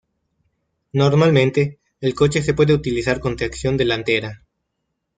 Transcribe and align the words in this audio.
Normalmente, 0.93 1.77
el 1.99 2.15
coche 2.15 2.41
se 2.41 2.55
puede 2.55 2.73
utilizar 2.73 3.19
con 3.19 3.35
tracción 3.35 3.77
delantera. 3.77 4.41